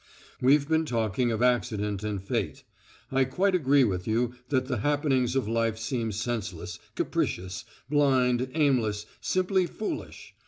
[0.41, 2.63] We've been talking of accident and fate.
[3.11, 9.05] I quite agree with you that the happenings of life seem senseless, capricious, blind, aimless,
[9.21, 10.33] simply foolish.